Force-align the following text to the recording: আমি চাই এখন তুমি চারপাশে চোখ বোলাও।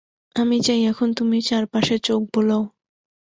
আমি 0.35 0.57
চাই 0.61 0.81
এখন 0.85 1.09
তুমি 1.13 1.37
চারপাশে 1.41 1.95
চোখ 2.03 2.21
বোলাও। 2.33 2.63